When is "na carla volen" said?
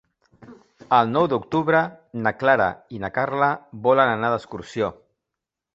3.05-4.17